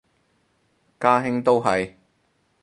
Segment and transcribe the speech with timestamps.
[0.99, 1.93] 家兄都係